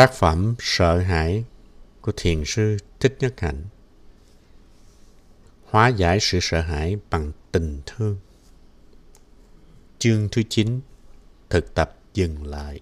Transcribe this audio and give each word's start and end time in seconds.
Tác 0.00 0.12
phẩm 0.12 0.54
Sợ 0.58 0.98
hãi 0.98 1.44
của 2.00 2.12
Thiền 2.16 2.42
sư 2.46 2.76
Thích 3.00 3.16
Nhất 3.20 3.40
Hạnh. 3.40 3.64
Hóa 5.64 5.88
giải 5.88 6.18
sự 6.20 6.38
sợ 6.42 6.60
hãi 6.60 6.96
bằng 7.10 7.32
tình 7.52 7.80
thương. 7.86 8.16
Chương 9.98 10.28
thứ 10.32 10.42
9 10.48 10.80
Thực 11.50 11.74
tập 11.74 11.96
dừng 12.14 12.46
lại. 12.46 12.80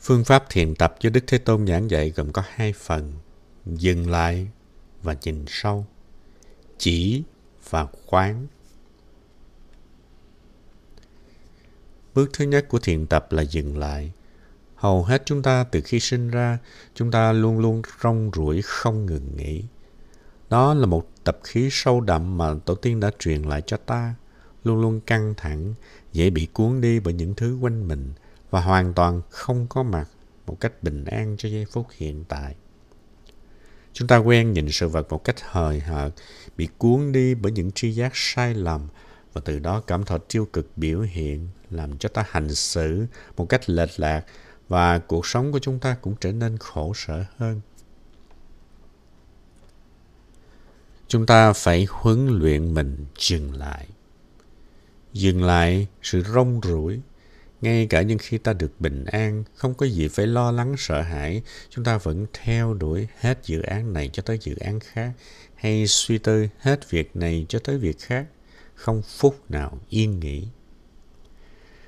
Phương 0.00 0.24
pháp 0.24 0.44
thiền 0.50 0.74
tập 0.74 0.96
do 1.00 1.10
Đức 1.10 1.24
Thế 1.26 1.38
Tôn 1.38 1.66
giảng 1.66 1.90
dạy 1.90 2.10
gồm 2.10 2.32
có 2.32 2.42
hai 2.46 2.72
phần, 2.72 3.12
Dừng 3.66 4.10
lại 4.10 4.48
và 5.02 5.16
nhìn 5.22 5.44
sâu, 5.48 5.86
Chỉ 6.78 7.22
và 7.70 7.86
quán 8.06 8.46
Bước 12.14 12.30
thứ 12.32 12.44
nhất 12.44 12.68
của 12.68 12.78
thiền 12.78 13.06
tập 13.06 13.26
là 13.30 13.42
dừng 13.42 13.78
lại. 13.78 14.12
Hầu 14.74 15.04
hết 15.04 15.22
chúng 15.24 15.42
ta 15.42 15.64
từ 15.64 15.80
khi 15.80 16.00
sinh 16.00 16.30
ra, 16.30 16.58
chúng 16.94 17.10
ta 17.10 17.32
luôn 17.32 17.58
luôn 17.58 17.82
rong 18.02 18.30
ruổi 18.34 18.62
không 18.62 19.06
ngừng 19.06 19.36
nghỉ. 19.36 19.64
Đó 20.50 20.74
là 20.74 20.86
một 20.86 21.10
tập 21.24 21.38
khí 21.44 21.68
sâu 21.70 22.00
đậm 22.00 22.38
mà 22.38 22.54
tổ 22.64 22.74
tiên 22.74 23.00
đã 23.00 23.10
truyền 23.18 23.42
lại 23.42 23.62
cho 23.66 23.76
ta, 23.76 24.14
luôn 24.64 24.80
luôn 24.80 25.00
căng 25.00 25.34
thẳng, 25.36 25.74
dễ 26.12 26.30
bị 26.30 26.46
cuốn 26.52 26.80
đi 26.80 27.00
bởi 27.00 27.14
những 27.14 27.34
thứ 27.34 27.58
quanh 27.60 27.88
mình 27.88 28.12
và 28.50 28.60
hoàn 28.60 28.94
toàn 28.94 29.22
không 29.30 29.66
có 29.66 29.82
mặt 29.82 30.08
một 30.46 30.60
cách 30.60 30.82
bình 30.82 31.04
an 31.04 31.36
cho 31.38 31.48
giây 31.48 31.66
phút 31.72 31.86
hiện 31.96 32.24
tại. 32.28 32.54
Chúng 33.92 34.08
ta 34.08 34.16
quen 34.16 34.52
nhìn 34.52 34.68
sự 34.70 34.88
vật 34.88 35.08
một 35.10 35.24
cách 35.24 35.36
hời 35.40 35.80
hợt, 35.80 36.12
bị 36.56 36.68
cuốn 36.78 37.12
đi 37.12 37.34
bởi 37.34 37.52
những 37.52 37.70
tri 37.72 37.92
giác 37.92 38.12
sai 38.14 38.54
lầm 38.54 38.88
và 39.34 39.40
từ 39.44 39.58
đó 39.58 39.80
cảm 39.80 40.04
thọ 40.04 40.18
tiêu 40.18 40.48
cực 40.52 40.70
biểu 40.76 41.00
hiện 41.00 41.48
làm 41.70 41.98
cho 41.98 42.08
ta 42.08 42.24
hành 42.28 42.54
xử 42.54 43.06
một 43.36 43.48
cách 43.48 43.70
lệch 43.70 44.00
lạc 44.00 44.24
và 44.68 44.98
cuộc 44.98 45.26
sống 45.26 45.52
của 45.52 45.58
chúng 45.58 45.78
ta 45.78 45.96
cũng 46.00 46.14
trở 46.20 46.32
nên 46.32 46.58
khổ 46.58 46.92
sở 46.96 47.24
hơn. 47.36 47.60
Chúng 51.08 51.26
ta 51.26 51.52
phải 51.52 51.86
huấn 51.90 52.28
luyện 52.28 52.74
mình 52.74 53.06
dừng 53.18 53.54
lại. 53.54 53.86
Dừng 55.12 55.42
lại 55.42 55.86
sự 56.02 56.22
rong 56.34 56.60
ruổi. 56.64 57.00
Ngay 57.60 57.86
cả 57.86 58.02
những 58.02 58.18
khi 58.18 58.38
ta 58.38 58.52
được 58.52 58.80
bình 58.80 59.04
an, 59.04 59.44
không 59.54 59.74
có 59.74 59.86
gì 59.86 60.08
phải 60.08 60.26
lo 60.26 60.50
lắng 60.50 60.74
sợ 60.78 61.02
hãi, 61.02 61.42
chúng 61.70 61.84
ta 61.84 61.98
vẫn 61.98 62.26
theo 62.32 62.74
đuổi 62.74 63.08
hết 63.20 63.38
dự 63.44 63.62
án 63.62 63.92
này 63.92 64.10
cho 64.12 64.22
tới 64.22 64.38
dự 64.42 64.56
án 64.56 64.80
khác, 64.80 65.12
hay 65.54 65.86
suy 65.86 66.18
tư 66.18 66.48
hết 66.58 66.90
việc 66.90 67.16
này 67.16 67.46
cho 67.48 67.58
tới 67.58 67.78
việc 67.78 67.98
khác, 67.98 68.26
không 68.74 69.02
phút 69.02 69.50
nào 69.50 69.78
yên 69.88 70.20
nghỉ. 70.20 70.48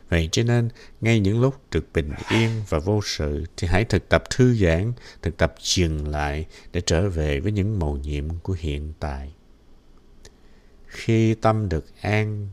Vậy 0.08 0.28
cho 0.32 0.42
nên, 0.42 0.68
ngay 1.00 1.20
những 1.20 1.40
lúc 1.40 1.54
được 1.70 1.86
bình 1.94 2.12
yên 2.30 2.50
và 2.68 2.78
vô 2.78 3.00
sự 3.04 3.44
thì 3.56 3.68
hãy 3.68 3.84
thực 3.84 4.08
tập 4.08 4.24
thư 4.30 4.54
giãn, 4.54 4.92
thực 5.22 5.36
tập 5.36 5.54
dừng 5.60 6.08
lại 6.08 6.46
để 6.72 6.80
trở 6.80 7.08
về 7.08 7.40
với 7.40 7.52
những 7.52 7.78
mầu 7.78 7.96
nhiệm 7.96 8.28
của 8.42 8.56
hiện 8.58 8.92
tại. 9.00 9.32
Khi 10.86 11.34
tâm 11.34 11.68
được 11.68 11.86
an 12.00 12.48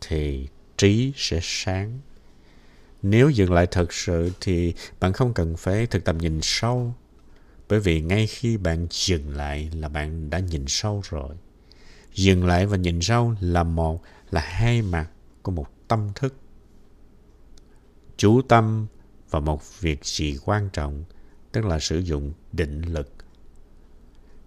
thì 0.00 0.48
trí 0.76 1.12
sẽ 1.16 1.40
sáng. 1.42 2.00
Nếu 3.02 3.30
dừng 3.30 3.52
lại 3.52 3.66
thật 3.70 3.92
sự 3.92 4.30
thì 4.40 4.74
bạn 5.00 5.12
không 5.12 5.34
cần 5.34 5.56
phải 5.56 5.86
thực 5.86 6.04
tập 6.04 6.16
nhìn 6.18 6.40
sâu, 6.42 6.94
bởi 7.68 7.80
vì 7.80 8.00
ngay 8.00 8.26
khi 8.26 8.56
bạn 8.56 8.86
dừng 8.90 9.36
lại 9.36 9.70
là 9.74 9.88
bạn 9.88 10.30
đã 10.30 10.38
nhìn 10.38 10.64
sâu 10.68 11.02
rồi. 11.10 11.36
Dừng 12.14 12.46
lại 12.46 12.66
và 12.66 12.76
nhìn 12.76 13.00
sâu 13.00 13.34
là 13.40 13.62
một, 13.62 14.02
là 14.30 14.40
hai 14.40 14.82
mặt 14.82 15.10
của 15.42 15.52
một 15.52 15.88
tâm 15.88 16.10
thức 16.14 16.34
chú 18.16 18.42
tâm 18.42 18.86
và 19.30 19.40
một 19.40 19.80
việc 19.80 20.04
gì 20.04 20.38
quan 20.44 20.68
trọng, 20.72 21.04
tức 21.52 21.64
là 21.64 21.78
sử 21.78 21.98
dụng 21.98 22.32
định 22.52 22.82
lực. 22.82 23.12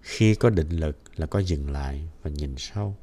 Khi 0.00 0.34
có 0.34 0.50
định 0.50 0.70
lực 0.70 0.96
là 1.16 1.26
có 1.26 1.38
dừng 1.38 1.70
lại 1.70 2.08
và 2.22 2.30
nhìn 2.30 2.54
sâu. 2.58 2.96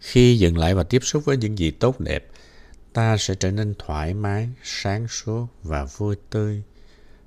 Khi 0.00 0.38
dừng 0.38 0.58
lại 0.58 0.74
và 0.74 0.82
tiếp 0.82 0.98
xúc 1.02 1.24
với 1.24 1.36
những 1.36 1.58
gì 1.58 1.70
tốt 1.70 2.00
đẹp, 2.00 2.30
ta 2.92 3.16
sẽ 3.16 3.34
trở 3.34 3.50
nên 3.50 3.74
thoải 3.78 4.14
mái, 4.14 4.48
sáng 4.62 5.08
suốt 5.08 5.46
và 5.62 5.84
vui 5.84 6.16
tươi. 6.30 6.62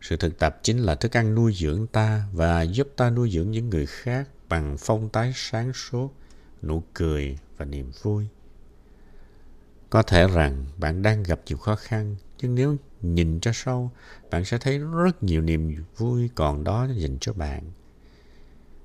Sự 0.02 0.18
thực 0.18 0.40
tập 0.40 0.60
chính 0.64 0.78
là 0.78 0.96
thức 0.96 1.18
ăn 1.18 1.36
nuôi 1.36 1.54
dưỡng 1.54 1.88
ta 1.88 2.24
và 2.34 2.62
giúp 2.62 2.88
ta 2.96 3.10
nuôi 3.10 3.32
dưỡng 3.32 3.52
những 3.52 3.70
người 3.70 3.86
khác 3.86 4.30
bằng 4.50 4.76
phong 4.80 5.10
tái 5.10 5.32
sáng 5.36 5.74
suốt, 5.74 6.14
nụ 6.62 6.84
cười 6.94 7.38
và 7.58 7.66
niềm 7.66 7.92
vui. 8.02 8.28
Có 9.90 10.04
thể 10.04 10.28
rằng 10.28 10.66
bạn 10.78 11.02
đang 11.02 11.24
gặp 11.24 11.42
nhiều 11.46 11.58
khó 11.58 11.76
khăn, 11.76 12.16
nhưng 12.42 12.56
nếu 12.56 12.78
nhìn 13.02 13.40
cho 13.40 13.52
sâu, 13.54 13.92
bạn 14.32 14.46
sẽ 14.46 14.58
thấy 14.58 14.78
rất 14.78 15.24
nhiều 15.24 15.42
niềm 15.42 15.84
vui 15.98 16.30
còn 16.36 16.64
đó 16.64 16.88
dành 16.96 17.18
cho 17.22 17.34
bạn. 17.34 17.72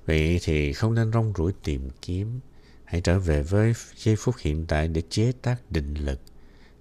Vậy 0.05 0.39
thì 0.43 0.73
không 0.73 0.93
nên 0.93 1.11
rong 1.11 1.33
ruổi 1.37 1.53
tìm 1.63 1.89
kiếm, 2.01 2.39
hãy 2.85 3.01
trở 3.01 3.19
về 3.19 3.43
với 3.43 3.73
giây 3.95 4.15
phút 4.15 4.35
hiện 4.39 4.65
tại 4.65 4.87
để 4.87 5.01
chế 5.09 5.31
tác 5.41 5.71
định 5.71 5.93
lực. 5.93 6.19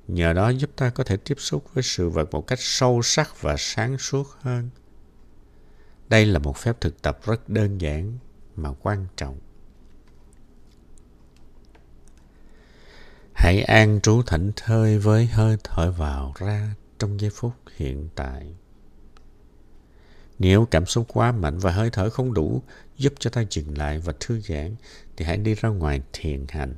Nhờ 0.09 0.33
đó 0.33 0.49
giúp 0.49 0.71
ta 0.77 0.91
có 0.91 1.05
thể 1.05 1.17
tiếp 1.17 1.35
xúc 1.39 1.65
với 1.75 1.83
sự 1.83 2.09
vật 2.09 2.31
một 2.31 2.47
cách 2.47 2.59
sâu 2.61 3.03
sắc 3.03 3.43
và 3.43 3.55
sáng 3.59 3.99
suốt 3.99 4.27
hơn. 4.41 4.71
Đây 6.09 6.27
là 6.27 6.39
một 6.39 6.57
phép 6.57 6.81
thực 6.81 7.03
tập 7.03 7.19
rất 7.25 7.49
đơn 7.49 7.81
giản 7.81 8.19
mà 8.57 8.71
quan 8.83 9.07
trọng. 9.17 9.39
Hãy 13.35 13.63
an 13.63 14.01
trú 14.03 14.23
thảnh 14.23 14.53
thơi 14.57 14.99
với 14.99 15.27
hơi 15.27 15.57
thở 15.65 15.93
vào 15.93 16.33
ra 16.39 16.75
trong 16.99 17.21
giây 17.21 17.31
phút 17.35 17.53
hiện 17.77 18.09
tại. 18.15 18.55
Nếu 20.39 20.67
cảm 20.71 20.87
xúc 20.87 21.07
quá 21.09 21.33
mạnh 21.33 21.59
và 21.59 21.71
hơi 21.71 21.91
thở 21.91 22.11
không 22.11 22.35
đủ 22.35 22.63
giúp 22.97 23.13
cho 23.19 23.31
ta 23.31 23.45
dừng 23.51 23.79
lại 23.79 23.99
và 23.99 24.13
thư 24.21 24.41
giãn, 24.41 24.77
thì 25.17 25.25
hãy 25.25 25.37
đi 25.37 25.55
ra 25.55 25.69
ngoài 25.69 26.03
thiền 26.13 26.45
hành. 26.49 26.75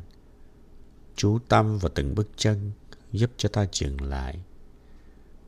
Chú 1.16 1.38
tâm 1.48 1.78
vào 1.78 1.90
từng 1.94 2.14
bước 2.14 2.28
chân 2.36 2.72
giúp 3.12 3.30
cho 3.36 3.48
ta 3.48 3.66
dừng 3.72 4.00
lại. 4.00 4.38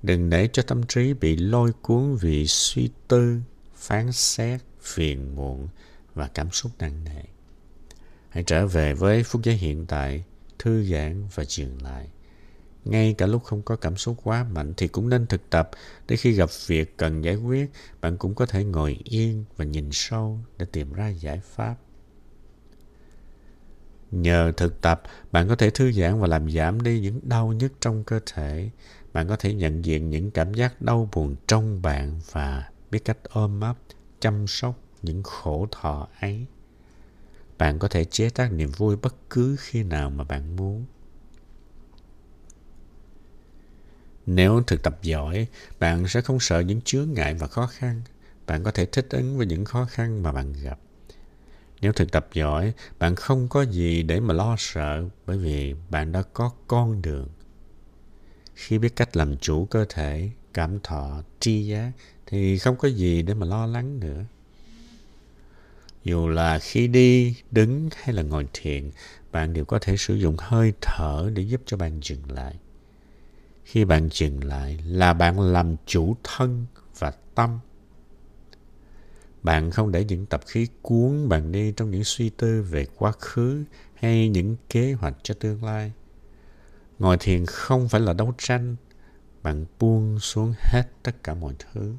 Đừng 0.03 0.31
để 0.31 0.49
cho 0.53 0.63
tâm 0.63 0.83
trí 0.87 1.15
bị 1.15 1.37
lôi 1.37 1.73
cuốn 1.83 2.17
vì 2.17 2.47
suy 2.47 2.91
tư, 3.09 3.41
phán 3.75 4.13
xét, 4.13 4.61
phiền 4.81 5.35
muộn 5.37 5.69
và 6.15 6.29
cảm 6.35 6.51
xúc 6.51 6.73
nặng 6.79 7.05
nề. 7.05 7.23
Hãy 8.29 8.43
trở 8.47 8.67
về 8.67 8.95
với 8.95 9.23
phút 9.23 9.43
giây 9.45 9.55
hiện 9.57 9.87
tại 9.87 10.25
thư 10.59 10.85
giãn 10.85 11.29
và 11.35 11.45
dừng 11.45 11.83
lại. 11.83 12.09
Ngay 12.85 13.15
cả 13.19 13.27
lúc 13.27 13.45
không 13.45 13.63
có 13.63 13.77
cảm 13.77 13.97
xúc 13.97 14.17
quá 14.25 14.45
mạnh 14.45 14.75
thì 14.77 14.89
cũng 14.89 15.09
nên 15.09 15.27
thực 15.27 15.51
tập 15.51 15.71
để 16.09 16.17
khi 16.17 16.33
gặp 16.33 16.51
việc 16.67 16.97
cần 16.97 17.23
giải 17.23 17.37
quyết, 17.37 17.71
bạn 18.01 18.17
cũng 18.17 18.35
có 18.35 18.47
thể 18.47 18.65
ngồi 18.65 18.99
yên 19.05 19.45
và 19.57 19.65
nhìn 19.65 19.89
sâu 19.93 20.39
để 20.59 20.67
tìm 20.73 20.93
ra 20.93 21.09
giải 21.09 21.41
pháp. 21.45 21.77
Nhờ 24.11 24.53
thực 24.57 24.81
tập, 24.81 25.03
bạn 25.33 25.49
có 25.49 25.57
thể 25.57 25.71
thư 25.71 25.93
giãn 25.93 26.21
và 26.21 26.27
làm 26.27 26.51
giảm 26.51 26.83
đi 26.83 27.01
những 27.01 27.21
đau 27.23 27.53
nhức 27.53 27.73
trong 27.81 28.05
cơ 28.05 28.21
thể. 28.35 28.71
Bạn 29.13 29.29
có 29.29 29.37
thể 29.37 29.55
nhận 29.55 29.85
diện 29.85 30.11
những 30.11 30.31
cảm 30.31 30.55
giác 30.55 30.83
đau 30.83 31.09
buồn 31.13 31.37
trong 31.47 31.83
bạn 31.83 32.21
và 32.31 32.71
biết 32.91 33.05
cách 33.05 33.19
ôm 33.29 33.61
ấp, 33.61 33.77
chăm 34.21 34.47
sóc 34.47 34.79
những 35.03 35.23
khổ 35.23 35.69
thọ 35.71 36.09
ấy. 36.21 36.47
Bạn 37.59 37.79
có 37.79 37.89
thể 37.89 38.05
chế 38.05 38.31
tác 38.31 38.53
niềm 38.53 38.71
vui 38.77 38.97
bất 38.97 39.15
cứ 39.31 39.57
khi 39.59 39.83
nào 39.83 40.11
mà 40.11 40.25
bạn 40.25 40.57
muốn. 40.57 40.85
Nếu 44.27 44.63
thực 44.67 44.83
tập 44.83 44.99
giỏi, 45.03 45.47
bạn 45.79 46.09
sẽ 46.09 46.21
không 46.21 46.41
sợ 46.41 46.61
những 46.61 46.81
chướng 46.81 47.13
ngại 47.13 47.35
và 47.35 47.47
khó 47.47 47.67
khăn. 47.67 48.03
Bạn 48.47 48.65
có 48.65 48.71
thể 48.71 48.87
thích 48.87 49.07
ứng 49.11 49.39
với 49.39 49.47
những 49.47 49.65
khó 49.65 49.85
khăn 49.85 50.23
mà 50.23 50.33
bạn 50.33 50.53
gặp. 50.53 50.79
Nếu 51.81 51.93
thực 51.93 52.13
tập 52.13 52.29
giỏi, 52.33 52.73
bạn 52.99 53.15
không 53.15 53.49
có 53.49 53.63
gì 53.63 54.03
để 54.03 54.21
mà 54.21 54.35
lo 54.35 54.55
sợ 54.59 55.05
bởi 55.27 55.39
vì 55.39 55.75
bạn 55.91 56.13
đã 56.13 56.23
có 56.23 56.51
con 56.67 57.03
đường. 57.03 57.29
Khi 58.55 58.79
biết 58.79 58.97
cách 58.97 59.17
làm 59.17 59.37
chủ 59.37 59.65
cơ 59.65 59.85
thể, 59.89 60.31
cảm 60.55 60.81
thọ, 60.81 61.23
tri 61.41 61.67
giác 61.67 61.93
thì 62.27 62.59
không 62.59 62.77
có 62.77 62.89
gì 62.89 63.23
để 63.23 63.35
mà 63.35 63.47
lo 63.47 63.67
lắng 63.67 64.01
nữa. 64.01 64.25
Dù 66.05 66.29
là 66.29 66.59
khi 66.59 66.89
đi, 66.89 67.37
đứng 67.51 67.89
hay 68.03 68.15
là 68.15 68.23
ngồi 68.23 68.47
thiền, 68.53 68.91
bạn 69.33 69.53
đều 69.53 69.65
có 69.65 69.79
thể 69.79 69.97
sử 69.97 70.15
dụng 70.15 70.37
hơi 70.39 70.73
thở 70.81 71.31
để 71.35 71.43
giúp 71.43 71.63
cho 71.67 71.77
bạn 71.77 72.01
dừng 72.03 72.31
lại. 72.31 72.55
Khi 73.65 73.85
bạn 73.85 74.09
dừng 74.13 74.45
lại 74.45 74.79
là 74.87 75.13
bạn 75.13 75.41
làm 75.41 75.77
chủ 75.87 76.17
thân 76.25 76.67
và 76.99 77.13
tâm. 77.35 77.59
Bạn 79.43 79.71
không 79.71 79.93
để 79.93 80.05
những 80.05 80.27
tập 80.27 80.41
khí 80.47 80.69
cuốn 80.83 81.29
bạn 81.29 81.53
đi 81.53 81.73
trong 81.73 81.91
những 81.91 82.05
suy 82.05 82.31
tư 82.31 82.63
về 82.63 82.87
quá 82.97 83.13
khứ 83.13 83.65
hay 83.95 84.29
những 84.29 84.57
kế 84.69 84.93
hoạch 84.93 85.17
cho 85.23 85.35
tương 85.41 85.65
lai. 85.65 85.93
Ngồi 86.99 87.17
thiền 87.21 87.47
không 87.47 87.89
phải 87.89 88.01
là 88.01 88.13
đấu 88.13 88.35
tranh, 88.39 88.77
bạn 89.43 89.65
buông 89.79 90.19
xuống 90.19 90.55
hết 90.59 90.83
tất 91.03 91.25
cả 91.25 91.35
mọi 91.35 91.55
thứ. 91.59 91.95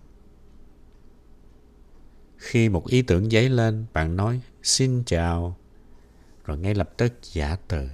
Khi 2.37 2.69
một 2.69 2.87
ý 2.87 3.01
tưởng 3.01 3.29
dấy 3.29 3.49
lên, 3.49 3.85
bạn 3.93 4.15
nói 4.15 4.41
xin 4.63 5.03
chào, 5.05 5.57
rồi 6.45 6.57
ngay 6.57 6.75
lập 6.75 6.89
tức 6.97 7.13
giả 7.23 7.57
từ. 7.67 7.87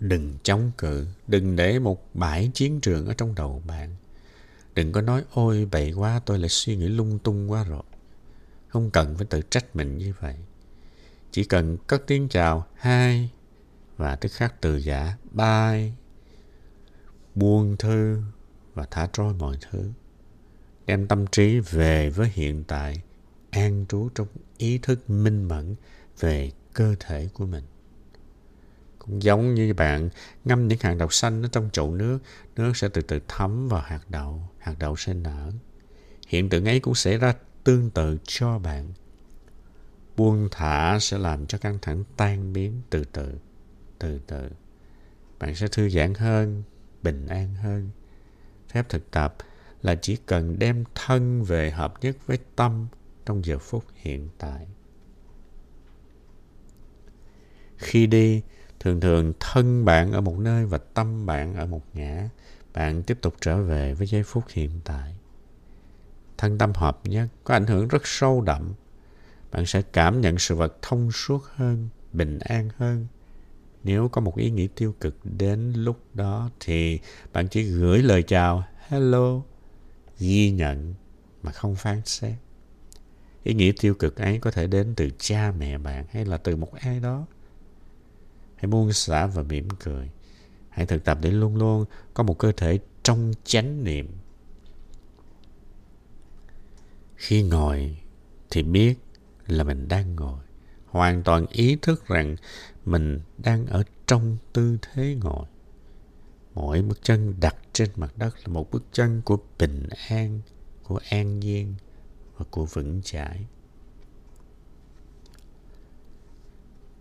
Đừng 0.00 0.34
chống 0.42 0.70
cự, 0.78 1.06
đừng 1.26 1.56
để 1.56 1.78
một 1.78 2.14
bãi 2.14 2.50
chiến 2.54 2.80
trường 2.80 3.06
ở 3.06 3.14
trong 3.14 3.34
đầu 3.34 3.62
bạn. 3.66 3.96
Đừng 4.74 4.92
có 4.92 5.00
nói, 5.00 5.24
ôi 5.32 5.68
bậy 5.70 5.92
quá, 5.92 6.20
tôi 6.26 6.38
lại 6.38 6.48
suy 6.48 6.76
nghĩ 6.76 6.88
lung 6.88 7.18
tung 7.18 7.50
quá 7.50 7.64
rồi. 7.64 7.82
Không 8.68 8.90
cần 8.90 9.16
phải 9.16 9.26
tự 9.30 9.40
trách 9.50 9.76
mình 9.76 9.98
như 9.98 10.12
vậy. 10.20 10.34
Chỉ 11.30 11.44
cần 11.44 11.76
cất 11.86 12.02
tiếng 12.06 12.28
chào, 12.28 12.66
hai, 12.74 13.30
và 13.96 14.16
tức 14.16 14.32
khắc 14.32 14.60
từ 14.60 14.76
giả, 14.76 15.16
bye, 15.32 15.90
buông 17.34 17.76
thư 17.76 18.22
và 18.74 18.86
thả 18.90 19.08
trôi 19.12 19.34
mọi 19.34 19.56
thứ. 19.70 19.90
Đem 20.86 21.06
tâm 21.06 21.26
trí 21.26 21.60
về 21.60 22.10
với 22.10 22.30
hiện 22.34 22.64
tại, 22.64 23.02
an 23.50 23.86
trú 23.88 24.08
trong 24.14 24.26
ý 24.56 24.78
thức 24.78 25.10
minh 25.10 25.48
mẫn 25.48 25.74
về 26.20 26.50
cơ 26.72 26.94
thể 27.00 27.28
của 27.34 27.46
mình. 27.46 27.64
Cũng 29.06 29.22
giống 29.22 29.54
như 29.54 29.74
bạn 29.74 30.08
ngâm 30.44 30.68
những 30.68 30.78
hạt 30.82 30.94
đậu 30.94 31.08
xanh 31.08 31.42
ở 31.42 31.48
trong 31.52 31.70
chậu 31.72 31.94
nước, 31.94 32.18
nước 32.56 32.76
sẽ 32.76 32.88
từ 32.88 33.02
từ 33.02 33.20
thấm 33.28 33.68
vào 33.68 33.80
hạt 33.80 34.00
đậu, 34.08 34.48
hạt 34.58 34.74
đậu 34.78 34.96
sẽ 34.96 35.14
nở. 35.14 35.52
Hiện 36.28 36.48
tượng 36.48 36.64
ấy 36.64 36.80
cũng 36.80 36.94
xảy 36.94 37.18
ra 37.18 37.34
tương 37.64 37.90
tự 37.90 38.18
cho 38.24 38.58
bạn. 38.58 38.92
Buông 40.16 40.48
thả 40.50 40.98
sẽ 41.00 41.18
làm 41.18 41.46
cho 41.46 41.58
căng 41.58 41.78
thẳng 41.82 42.04
tan 42.16 42.52
biến 42.52 42.82
từ 42.90 43.04
từ, 43.04 43.34
từ 43.98 44.20
từ. 44.26 44.48
Bạn 45.38 45.54
sẽ 45.54 45.68
thư 45.68 45.88
giãn 45.88 46.14
hơn, 46.14 46.62
bình 47.02 47.26
an 47.26 47.54
hơn. 47.54 47.90
Phép 48.68 48.88
thực 48.88 49.10
tập 49.10 49.36
là 49.82 49.94
chỉ 49.94 50.16
cần 50.26 50.58
đem 50.58 50.84
thân 50.94 51.42
về 51.42 51.70
hợp 51.70 51.94
nhất 52.00 52.16
với 52.26 52.38
tâm 52.56 52.86
trong 53.26 53.44
giờ 53.44 53.58
phút 53.58 53.84
hiện 53.94 54.28
tại. 54.38 54.66
Khi 57.76 58.06
đi, 58.06 58.42
thường 58.84 59.00
thường 59.00 59.32
thân 59.40 59.84
bạn 59.84 60.12
ở 60.12 60.20
một 60.20 60.38
nơi 60.38 60.66
và 60.66 60.78
tâm 60.78 61.26
bạn 61.26 61.54
ở 61.54 61.66
một 61.66 61.82
ngã. 61.94 62.28
Bạn 62.72 63.02
tiếp 63.02 63.18
tục 63.22 63.34
trở 63.40 63.62
về 63.62 63.94
với 63.94 64.06
giây 64.06 64.22
phút 64.22 64.44
hiện 64.48 64.70
tại. 64.84 65.14
Thân 66.38 66.58
tâm 66.58 66.72
hợp 66.74 67.00
nhất 67.04 67.28
có 67.44 67.54
ảnh 67.54 67.66
hưởng 67.66 67.88
rất 67.88 68.06
sâu 68.06 68.40
đậm. 68.40 68.72
Bạn 69.50 69.66
sẽ 69.66 69.82
cảm 69.82 70.20
nhận 70.20 70.38
sự 70.38 70.54
vật 70.54 70.76
thông 70.82 71.12
suốt 71.12 71.44
hơn, 71.54 71.88
bình 72.12 72.38
an 72.38 72.68
hơn. 72.76 73.06
Nếu 73.84 74.08
có 74.08 74.20
một 74.20 74.36
ý 74.36 74.50
nghĩ 74.50 74.68
tiêu 74.68 74.94
cực 75.00 75.16
đến 75.24 75.72
lúc 75.72 76.00
đó 76.14 76.50
thì 76.60 77.00
bạn 77.32 77.48
chỉ 77.48 77.62
gửi 77.62 78.02
lời 78.02 78.22
chào 78.22 78.64
hello, 78.88 79.42
ghi 80.18 80.50
nhận 80.50 80.94
mà 81.42 81.52
không 81.52 81.76
phán 81.76 82.02
xét. 82.04 82.34
Ý 83.42 83.54
nghĩa 83.54 83.72
tiêu 83.80 83.94
cực 83.94 84.16
ấy 84.16 84.38
có 84.38 84.50
thể 84.50 84.66
đến 84.66 84.94
từ 84.96 85.10
cha 85.18 85.52
mẹ 85.58 85.78
bạn 85.78 86.04
hay 86.10 86.24
là 86.24 86.36
từ 86.36 86.56
một 86.56 86.72
ai 86.74 87.00
đó 87.00 87.26
Hãy 88.64 88.68
buông 88.68 88.92
xả 88.92 89.26
và 89.26 89.42
mỉm 89.42 89.68
cười. 89.84 90.10
Hãy 90.68 90.86
thực 90.86 91.04
tập 91.04 91.18
để 91.22 91.30
luôn 91.30 91.56
luôn 91.56 91.84
có 92.14 92.22
một 92.22 92.38
cơ 92.38 92.52
thể 92.52 92.78
trong 93.02 93.32
chánh 93.44 93.84
niệm. 93.84 94.08
Khi 97.16 97.42
ngồi 97.42 97.96
thì 98.50 98.62
biết 98.62 98.94
là 99.46 99.64
mình 99.64 99.88
đang 99.88 100.16
ngồi. 100.16 100.38
Hoàn 100.86 101.22
toàn 101.22 101.46
ý 101.46 101.76
thức 101.82 102.06
rằng 102.06 102.36
mình 102.84 103.20
đang 103.38 103.66
ở 103.66 103.84
trong 104.06 104.36
tư 104.52 104.78
thế 104.82 105.16
ngồi. 105.22 105.46
Mỗi 106.54 106.82
bước 106.82 106.98
chân 107.02 107.34
đặt 107.40 107.56
trên 107.72 107.90
mặt 107.96 108.12
đất 108.16 108.34
là 108.38 108.48
một 108.48 108.70
bước 108.70 108.84
chân 108.92 109.22
của 109.24 109.38
bình 109.58 109.88
an, 110.08 110.40
của 110.82 111.00
an 111.10 111.40
nhiên 111.40 111.74
và 112.36 112.44
của 112.50 112.64
vững 112.64 113.02
chãi. 113.02 113.46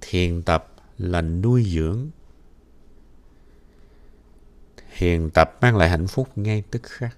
Thiền 0.02 0.42
tập 0.42 0.73
là 0.98 1.22
nuôi 1.22 1.64
dưỡng. 1.64 2.10
Hiền 4.90 5.30
tập 5.30 5.58
mang 5.62 5.78
lại 5.78 5.90
hạnh 5.90 6.08
phúc 6.08 6.30
ngay 6.36 6.64
tức 6.72 6.84
khắc. 6.84 7.18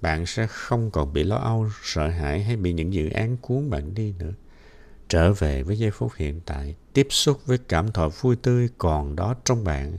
Bạn 0.00 0.26
sẽ 0.26 0.46
không 0.46 0.90
còn 0.90 1.12
bị 1.12 1.24
lo 1.24 1.36
âu, 1.36 1.68
sợ 1.82 2.08
hãi 2.08 2.42
hay 2.42 2.56
bị 2.56 2.72
những 2.72 2.92
dự 2.92 3.10
án 3.10 3.36
cuốn 3.36 3.70
bạn 3.70 3.94
đi 3.94 4.14
nữa. 4.18 4.32
Trở 5.08 5.32
về 5.32 5.62
với 5.62 5.78
giây 5.78 5.90
phút 5.90 6.12
hiện 6.16 6.40
tại, 6.46 6.74
tiếp 6.92 7.06
xúc 7.10 7.46
với 7.46 7.58
cảm 7.58 7.92
thọ 7.92 8.08
vui 8.08 8.36
tươi 8.36 8.68
còn 8.78 9.16
đó 9.16 9.34
trong 9.44 9.64
bạn, 9.64 9.98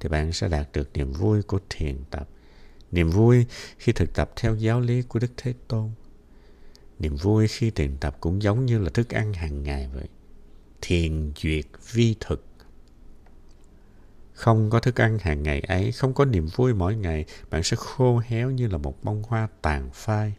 thì 0.00 0.08
bạn 0.08 0.32
sẽ 0.32 0.48
đạt 0.48 0.68
được 0.72 0.90
niềm 0.94 1.12
vui 1.12 1.42
của 1.42 1.58
thiền 1.70 1.96
tập. 2.10 2.28
Niềm 2.92 3.10
vui 3.10 3.46
khi 3.78 3.92
thực 3.92 4.14
tập 4.14 4.30
theo 4.36 4.54
giáo 4.54 4.80
lý 4.80 5.02
của 5.02 5.18
đức 5.18 5.30
thế 5.36 5.54
tôn. 5.68 5.90
Niềm 6.98 7.16
vui 7.16 7.48
khi 7.48 7.70
thiền 7.70 7.96
tập 7.96 8.16
cũng 8.20 8.42
giống 8.42 8.66
như 8.66 8.78
là 8.78 8.90
thức 8.90 9.14
ăn 9.14 9.32
hàng 9.32 9.62
ngày 9.62 9.88
vậy. 9.94 10.08
Thiền 10.80 11.32
duyệt 11.36 11.64
vi 11.92 12.14
thực 12.20 12.44
không 14.38 14.70
có 14.70 14.80
thức 14.80 15.00
ăn 15.00 15.18
hàng 15.18 15.42
ngày 15.42 15.60
ấy, 15.60 15.92
không 15.92 16.14
có 16.14 16.24
niềm 16.24 16.46
vui 16.46 16.74
mỗi 16.74 16.96
ngày, 16.96 17.24
bạn 17.50 17.62
sẽ 17.62 17.76
khô 17.80 18.18
héo 18.26 18.50
như 18.50 18.68
là 18.68 18.78
một 18.78 19.04
bông 19.04 19.22
hoa 19.22 19.48
tàn 19.62 19.90
phai. 19.92 20.32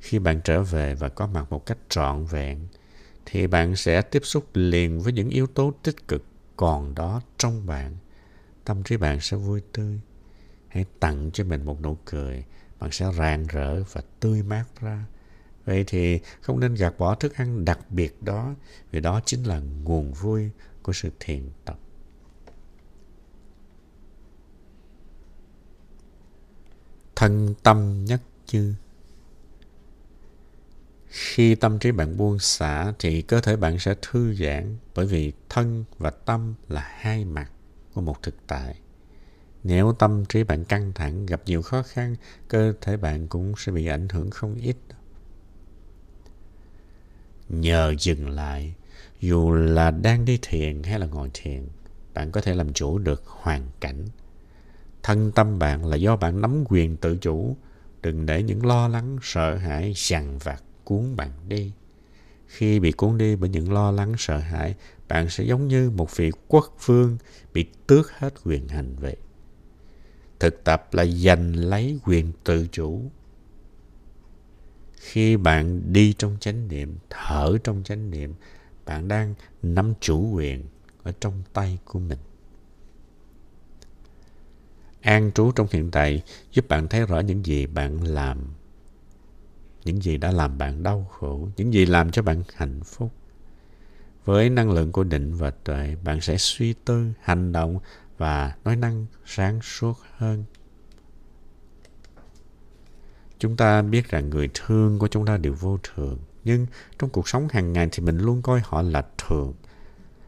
Khi 0.00 0.18
bạn 0.18 0.40
trở 0.44 0.62
về 0.62 0.94
và 0.94 1.08
có 1.08 1.26
mặt 1.26 1.46
một 1.50 1.66
cách 1.66 1.78
trọn 1.88 2.24
vẹn, 2.24 2.58
thì 3.26 3.46
bạn 3.46 3.76
sẽ 3.76 4.02
tiếp 4.02 4.20
xúc 4.24 4.44
liền 4.54 5.00
với 5.00 5.12
những 5.12 5.28
yếu 5.28 5.46
tố 5.46 5.72
tích 5.82 6.08
cực 6.08 6.24
còn 6.56 6.94
đó 6.94 7.20
trong 7.38 7.66
bạn. 7.66 7.96
Tâm 8.64 8.82
trí 8.82 8.96
bạn 8.96 9.20
sẽ 9.20 9.36
vui 9.36 9.62
tươi. 9.72 10.00
Hãy 10.68 10.84
tặng 11.00 11.30
cho 11.32 11.44
mình 11.44 11.64
một 11.64 11.80
nụ 11.82 11.96
cười, 12.04 12.44
bạn 12.78 12.90
sẽ 12.90 13.06
rạng 13.18 13.46
rỡ 13.46 13.82
và 13.82 14.02
tươi 14.20 14.42
mát 14.42 14.64
ra. 14.80 15.04
Vậy 15.64 15.84
thì 15.86 16.20
không 16.40 16.60
nên 16.60 16.74
gạt 16.74 16.98
bỏ 16.98 17.14
thức 17.14 17.36
ăn 17.36 17.64
đặc 17.64 17.78
biệt 17.90 18.22
đó, 18.22 18.54
vì 18.90 19.00
đó 19.00 19.20
chính 19.24 19.44
là 19.44 19.60
nguồn 19.84 20.12
vui 20.12 20.50
của 20.82 20.92
sự 20.92 21.10
thiền 21.20 21.50
tập. 21.64 21.78
Thân 27.20 27.54
tâm 27.62 28.04
nhất 28.04 28.20
chư 28.46 28.74
khi 31.08 31.54
tâm 31.54 31.78
trí 31.78 31.92
bạn 31.92 32.16
buông 32.16 32.38
xả 32.38 32.92
thì 32.98 33.22
cơ 33.22 33.40
thể 33.40 33.56
bạn 33.56 33.78
sẽ 33.78 33.94
thư 34.02 34.34
giãn, 34.34 34.76
bởi 34.94 35.06
vì 35.06 35.32
thân 35.48 35.84
và 35.98 36.10
tâm 36.10 36.54
là 36.68 36.94
hai 36.98 37.24
mặt 37.24 37.50
của 37.94 38.00
một 38.00 38.22
thực 38.22 38.34
tại. 38.46 38.74
Nếu 39.64 39.92
tâm 39.92 40.24
trí 40.24 40.44
bạn 40.44 40.64
căng 40.64 40.92
thẳng, 40.92 41.26
gặp 41.26 41.42
nhiều 41.46 41.62
khó 41.62 41.82
khăn, 41.82 42.16
cơ 42.48 42.74
thể 42.80 42.96
bạn 42.96 43.28
cũng 43.28 43.54
sẽ 43.58 43.72
bị 43.72 43.86
ảnh 43.86 44.08
hưởng 44.08 44.30
không 44.30 44.54
ít. 44.54 44.76
Nhờ 47.48 47.94
dừng 47.98 48.30
lại, 48.30 48.74
dù 49.20 49.52
là 49.52 49.90
đang 49.90 50.24
đi 50.24 50.38
thiền 50.42 50.82
hay 50.82 50.98
là 50.98 51.06
ngồi 51.06 51.30
thiền, 51.34 51.68
bạn 52.14 52.32
có 52.32 52.40
thể 52.40 52.54
làm 52.54 52.72
chủ 52.72 52.98
được 52.98 53.22
hoàn 53.26 53.66
cảnh 53.80 54.04
Thân 55.02 55.32
tâm 55.32 55.58
bạn 55.58 55.86
là 55.86 55.96
do 55.96 56.16
bạn 56.16 56.40
nắm 56.40 56.64
quyền 56.68 56.96
tự 56.96 57.16
chủ. 57.16 57.56
Đừng 58.02 58.26
để 58.26 58.42
những 58.42 58.66
lo 58.66 58.88
lắng, 58.88 59.18
sợ 59.22 59.56
hãi, 59.56 59.92
sằn 59.96 60.38
vặt 60.38 60.62
cuốn 60.84 61.16
bạn 61.16 61.30
đi. 61.48 61.72
Khi 62.46 62.80
bị 62.80 62.92
cuốn 62.92 63.18
đi 63.18 63.36
bởi 63.36 63.50
những 63.50 63.72
lo 63.72 63.90
lắng, 63.90 64.14
sợ 64.18 64.38
hãi, 64.38 64.74
bạn 65.08 65.28
sẽ 65.28 65.44
giống 65.44 65.68
như 65.68 65.90
một 65.90 66.16
vị 66.16 66.30
quốc 66.48 66.76
vương 66.84 67.18
bị 67.52 67.66
tước 67.86 68.12
hết 68.12 68.34
quyền 68.44 68.68
hành 68.68 68.96
vậy. 69.00 69.16
Thực 70.38 70.64
tập 70.64 70.88
là 70.92 71.06
giành 71.06 71.56
lấy 71.56 71.98
quyền 72.04 72.32
tự 72.44 72.66
chủ. 72.72 73.10
Khi 74.96 75.36
bạn 75.36 75.92
đi 75.92 76.12
trong 76.12 76.36
chánh 76.40 76.68
niệm, 76.68 76.98
thở 77.10 77.58
trong 77.64 77.82
chánh 77.84 78.10
niệm, 78.10 78.34
bạn 78.86 79.08
đang 79.08 79.34
nắm 79.62 79.94
chủ 80.00 80.30
quyền 80.32 80.64
ở 81.02 81.12
trong 81.20 81.42
tay 81.52 81.78
của 81.84 81.98
mình 81.98 82.18
an 85.00 85.32
trú 85.32 85.52
trong 85.52 85.66
hiện 85.70 85.90
tại, 85.90 86.22
giúp 86.52 86.68
bạn 86.68 86.88
thấy 86.88 87.06
rõ 87.06 87.20
những 87.20 87.46
gì 87.46 87.66
bạn 87.66 88.02
làm, 88.04 88.38
những 89.84 90.02
gì 90.02 90.16
đã 90.16 90.30
làm 90.30 90.58
bạn 90.58 90.82
đau 90.82 91.06
khổ, 91.10 91.48
những 91.56 91.72
gì 91.72 91.86
làm 91.86 92.10
cho 92.10 92.22
bạn 92.22 92.42
hạnh 92.54 92.80
phúc. 92.84 93.12
Với 94.24 94.50
năng 94.50 94.70
lượng 94.70 94.92
của 94.92 95.04
định 95.04 95.34
và 95.34 95.50
tuệ, 95.50 95.96
bạn 96.04 96.20
sẽ 96.20 96.36
suy 96.38 96.74
tư, 96.84 97.06
hành 97.20 97.52
động 97.52 97.78
và 98.18 98.56
nói 98.64 98.76
năng 98.76 99.06
sáng 99.26 99.62
suốt 99.62 99.98
hơn. 100.16 100.44
Chúng 103.38 103.56
ta 103.56 103.82
biết 103.82 104.08
rằng 104.08 104.30
người 104.30 104.50
thương 104.54 104.98
của 104.98 105.08
chúng 105.08 105.26
ta 105.26 105.36
đều 105.36 105.54
vô 105.54 105.78
thường, 105.82 106.18
nhưng 106.44 106.66
trong 106.98 107.10
cuộc 107.10 107.28
sống 107.28 107.48
hàng 107.50 107.72
ngày 107.72 107.88
thì 107.92 108.02
mình 108.02 108.18
luôn 108.18 108.42
coi 108.42 108.60
họ 108.64 108.82
là 108.82 109.06
thường. 109.18 109.54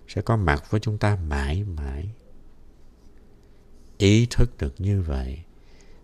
Sẽ 0.09 0.23
có 0.23 0.37
mặt 0.37 0.71
với 0.71 0.81
chúng 0.81 0.99
ta 0.99 1.19
mãi 1.29 1.64
mãi 1.64 2.11
ý 4.02 4.26
thức 4.30 4.50
được 4.59 4.75
như 4.78 5.02
vậy, 5.02 5.38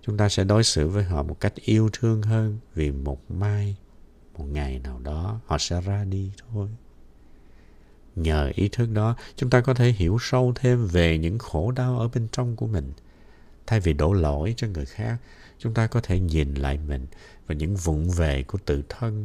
chúng 0.02 0.16
ta 0.16 0.28
sẽ 0.28 0.44
đối 0.44 0.64
xử 0.64 0.88
với 0.88 1.04
họ 1.04 1.22
một 1.22 1.40
cách 1.40 1.54
yêu 1.54 1.90
thương 1.92 2.22
hơn 2.22 2.58
vì 2.74 2.90
một 2.90 3.30
mai, 3.30 3.76
một 4.36 4.44
ngày 4.44 4.78
nào 4.78 4.98
đó 4.98 5.40
họ 5.46 5.58
sẽ 5.58 5.80
ra 5.80 6.04
đi 6.04 6.32
thôi. 6.38 6.68
Nhờ 8.16 8.52
ý 8.54 8.68
thức 8.68 8.86
đó, 8.92 9.16
chúng 9.36 9.50
ta 9.50 9.60
có 9.60 9.74
thể 9.74 9.90
hiểu 9.90 10.18
sâu 10.20 10.52
thêm 10.54 10.86
về 10.86 11.18
những 11.18 11.38
khổ 11.38 11.70
đau 11.70 11.98
ở 11.98 12.08
bên 12.08 12.28
trong 12.32 12.56
của 12.56 12.66
mình. 12.66 12.92
Thay 13.66 13.80
vì 13.80 13.92
đổ 13.92 14.12
lỗi 14.12 14.54
cho 14.56 14.66
người 14.66 14.86
khác, 14.86 15.16
chúng 15.58 15.74
ta 15.74 15.86
có 15.86 16.00
thể 16.00 16.20
nhìn 16.20 16.54
lại 16.54 16.78
mình 16.88 17.06
và 17.46 17.54
những 17.54 17.76
vụng 17.76 18.10
về 18.10 18.42
của 18.42 18.58
tự 18.64 18.82
thân 18.88 19.24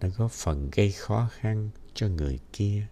đã 0.00 0.08
góp 0.08 0.30
phần 0.30 0.70
gây 0.72 0.92
khó 0.92 1.28
khăn 1.40 1.70
cho 1.94 2.08
người 2.08 2.38
kia. 2.52 2.86